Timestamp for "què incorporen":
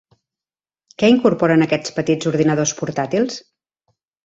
1.03-1.67